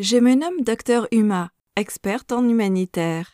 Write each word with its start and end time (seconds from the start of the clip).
Je 0.00 0.16
me 0.16 0.34
nomme 0.34 0.62
Dr 0.62 1.06
Huma, 1.12 1.50
experte 1.76 2.32
en 2.32 2.48
humanitaire. 2.48 3.30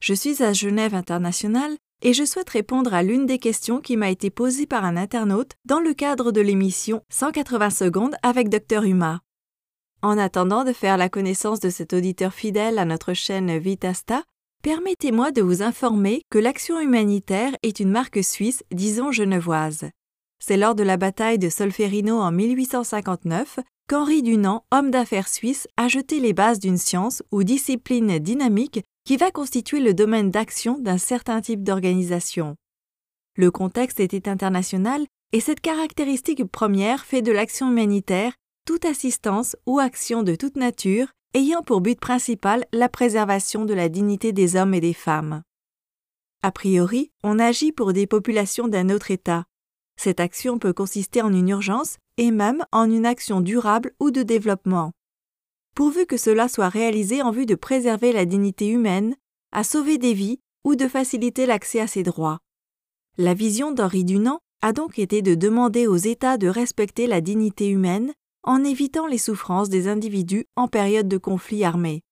Je 0.00 0.14
suis 0.14 0.40
à 0.40 0.52
Genève 0.52 0.94
International 0.94 1.76
et 2.02 2.12
je 2.12 2.24
souhaite 2.24 2.50
répondre 2.50 2.94
à 2.94 3.02
l'une 3.02 3.26
des 3.26 3.40
questions 3.40 3.80
qui 3.80 3.96
m'a 3.96 4.08
été 4.08 4.30
posée 4.30 4.66
par 4.66 4.84
un 4.84 4.96
internaute 4.96 5.54
dans 5.64 5.80
le 5.80 5.92
cadre 5.92 6.30
de 6.30 6.40
l'émission 6.40 7.02
180 7.08 7.70
secondes 7.70 8.14
avec 8.22 8.50
Dr 8.50 8.84
Huma. 8.84 9.18
En 10.00 10.16
attendant 10.16 10.62
de 10.62 10.72
faire 10.72 10.96
la 10.96 11.08
connaissance 11.08 11.58
de 11.58 11.70
cet 11.70 11.92
auditeur 11.92 12.32
fidèle 12.34 12.78
à 12.78 12.84
notre 12.84 13.12
chaîne 13.12 13.58
Vitasta, 13.58 14.22
permettez-moi 14.62 15.32
de 15.32 15.42
vous 15.42 15.60
informer 15.60 16.22
que 16.30 16.38
l'action 16.38 16.78
humanitaire 16.78 17.56
est 17.64 17.80
une 17.80 17.90
marque 17.90 18.22
suisse, 18.22 18.62
disons 18.70 19.10
genevoise. 19.10 19.90
C'est 20.38 20.56
lors 20.56 20.76
de 20.76 20.84
la 20.84 20.96
bataille 20.96 21.40
de 21.40 21.48
Solferino 21.48 22.20
en 22.20 22.30
1859 22.30 23.58
qu'Henri 23.90 24.22
Dunant, 24.22 24.62
homme 24.70 24.92
d'affaires 24.92 25.26
suisse, 25.26 25.66
a 25.76 25.88
jeté 25.88 26.20
les 26.20 26.32
bases 26.32 26.60
d'une 26.60 26.78
science 26.78 27.24
ou 27.32 27.42
discipline 27.42 28.20
dynamique 28.20 28.84
qui 29.04 29.16
va 29.16 29.32
constituer 29.32 29.80
le 29.80 29.94
domaine 29.94 30.30
d'action 30.30 30.78
d'un 30.78 30.96
certain 30.96 31.40
type 31.40 31.64
d'organisation. 31.64 32.54
Le 33.34 33.50
contexte 33.50 33.98
était 33.98 34.28
international 34.28 35.04
et 35.32 35.40
cette 35.40 35.58
caractéristique 35.58 36.44
première 36.44 37.04
fait 37.04 37.20
de 37.20 37.32
l'action 37.32 37.68
humanitaire 37.68 38.34
toute 38.64 38.84
assistance 38.84 39.56
ou 39.66 39.80
action 39.80 40.22
de 40.22 40.36
toute 40.36 40.54
nature 40.54 41.08
ayant 41.34 41.62
pour 41.62 41.80
but 41.80 41.98
principal 41.98 42.66
la 42.72 42.88
préservation 42.88 43.64
de 43.64 43.74
la 43.74 43.88
dignité 43.88 44.30
des 44.30 44.54
hommes 44.54 44.74
et 44.74 44.80
des 44.80 44.94
femmes. 44.94 45.42
A 46.44 46.52
priori, 46.52 47.10
on 47.24 47.40
agit 47.40 47.72
pour 47.72 47.92
des 47.92 48.06
populations 48.06 48.68
d'un 48.68 48.88
autre 48.88 49.10
État. 49.10 49.46
Cette 50.00 50.20
action 50.20 50.58
peut 50.58 50.72
consister 50.72 51.20
en 51.20 51.32
une 51.32 51.50
urgence 51.50 51.98
et 52.16 52.30
même 52.30 52.64
en 52.72 52.90
une 52.90 53.04
action 53.04 53.42
durable 53.42 53.92
ou 54.00 54.10
de 54.10 54.22
développement 54.22 54.92
pourvu 55.74 56.04
que 56.04 56.18
cela 56.18 56.48
soit 56.48 56.68
réalisé 56.68 57.22
en 57.22 57.30
vue 57.30 57.46
de 57.46 57.54
préserver 57.54 58.12
la 58.12 58.26
dignité 58.26 58.68
humaine, 58.68 59.16
à 59.50 59.64
sauver 59.64 59.96
des 59.96 60.12
vies 60.12 60.40
ou 60.64 60.74
de 60.76 60.86
faciliter 60.88 61.46
l'accès 61.46 61.80
à 61.80 61.86
ses 61.86 62.02
droits. 62.02 62.38
La 63.16 63.32
vision 63.32 63.72
d'Henri 63.72 64.04
Dunant 64.04 64.40
a 64.60 64.72
donc 64.72 64.98
été 64.98 65.22
de 65.22 65.34
demander 65.34 65.86
aux 65.86 65.96
États 65.96 66.36
de 66.36 66.48
respecter 66.48 67.06
la 67.06 67.22
dignité 67.22 67.68
humaine 67.68 68.12
en 68.42 68.62
évitant 68.62 69.06
les 69.06 69.16
souffrances 69.18 69.70
des 69.70 69.88
individus 69.88 70.44
en 70.54 70.68
période 70.68 71.08
de 71.08 71.16
conflit 71.16 71.64
armé. 71.64 72.02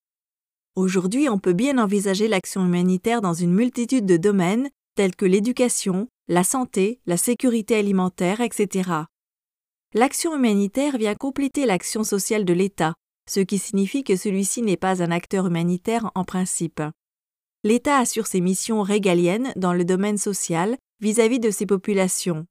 Aujourd'hui, 0.74 1.28
on 1.28 1.38
peut 1.38 1.52
bien 1.52 1.76
envisager 1.76 2.26
l'action 2.26 2.64
humanitaire 2.64 3.20
dans 3.20 3.34
une 3.34 3.52
multitude 3.52 4.06
de 4.06 4.16
domaines 4.16 4.70
tels 4.98 5.16
que 5.16 5.24
l'éducation, 5.24 6.08
la 6.26 6.42
santé, 6.42 7.00
la 7.06 7.16
sécurité 7.16 7.76
alimentaire, 7.76 8.40
etc. 8.40 8.90
L'action 9.94 10.34
humanitaire 10.34 10.98
vient 10.98 11.14
compléter 11.14 11.66
l'action 11.66 12.02
sociale 12.02 12.44
de 12.44 12.52
l'État 12.52 12.94
ce 13.28 13.40
qui 13.40 13.58
signifie 13.58 14.02
que 14.02 14.16
celui-ci 14.16 14.62
n'est 14.62 14.76
pas 14.76 15.02
un 15.02 15.10
acteur 15.10 15.46
humanitaire 15.46 16.10
en 16.14 16.24
principe. 16.24 16.82
L'État 17.62 17.98
assure 17.98 18.26
ses 18.26 18.40
missions 18.40 18.82
régaliennes 18.82 19.52
dans 19.56 19.72
le 19.72 19.84
domaine 19.84 20.18
social 20.18 20.76
vis-à-vis 21.00 21.40
de 21.40 21.50
ses 21.50 21.66
populations. 21.66 22.46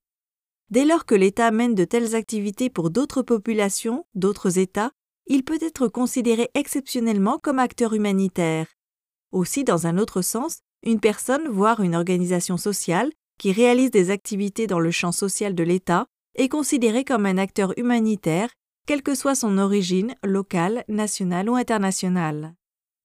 Dès 0.69 0.85
lors 0.85 1.05
que 1.05 1.15
l'État 1.15 1.49
mène 1.51 1.75
de 1.75 1.85
telles 1.85 2.15
activités 2.15 2.69
pour 2.69 2.89
d'autres 2.89 3.21
populations, 3.21 4.05
d'autres 4.15 4.59
États, 4.59 4.91
il 5.25 5.43
peut 5.43 5.59
être 5.61 5.87
considéré 5.87 6.49
exceptionnellement 6.53 7.39
comme 7.39 7.59
acteur 7.59 7.93
humanitaire. 7.93 8.67
Aussi, 9.31 9.63
dans 9.63 9.87
un 9.87 9.97
autre 9.97 10.21
sens, 10.21 10.59
une 10.83 10.99
personne, 10.99 11.47
voire 11.47 11.81
une 11.81 11.95
organisation 11.95 12.57
sociale, 12.57 13.11
qui 13.39 13.51
réalise 13.51 13.91
des 13.91 14.09
activités 14.09 14.67
dans 14.67 14.79
le 14.79 14.91
champ 14.91 15.11
social 15.11 15.55
de 15.55 15.63
l'État, 15.63 16.07
est 16.35 16.49
considérée 16.49 17.03
comme 17.03 17.25
un 17.25 17.37
acteur 17.37 17.77
humanitaire 17.77 18.49
quelle 18.87 19.03
que 19.03 19.15
soit 19.15 19.35
son 19.35 19.57
origine, 19.57 20.15
locale, 20.23 20.85
nationale 20.87 21.49
ou 21.49 21.55
internationale. 21.55 22.55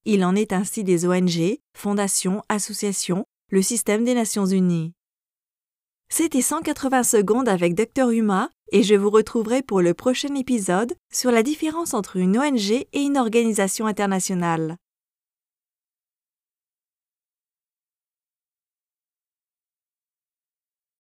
Il 0.05 0.23
en 0.23 0.33
est 0.33 0.53
ainsi 0.53 0.83
des 0.83 1.05
ONG, 1.05 1.57
fondations, 1.75 2.41
associations, 2.47 3.25
le 3.51 3.61
système 3.61 4.05
des 4.05 4.13
Nations 4.13 4.45
Unies. 4.45 4.93
C'était 6.09 6.41
180 6.41 7.03
secondes 7.03 7.49
avec 7.49 7.75
Dr 7.75 8.11
Huma 8.11 8.49
et 8.71 8.83
je 8.83 8.95
vous 8.95 9.09
retrouverai 9.09 9.61
pour 9.61 9.81
le 9.81 9.93
prochain 9.93 10.33
épisode 10.35 10.93
sur 11.11 11.31
la 11.31 11.43
différence 11.43 11.93
entre 11.93 12.17
une 12.17 12.37
ONG 12.37 12.71
et 12.71 13.01
une 13.01 13.17
organisation 13.17 13.85
internationale. 13.85 14.77